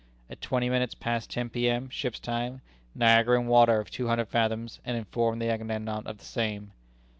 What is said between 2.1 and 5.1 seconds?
time, Niagara in water of two hundred fathoms, and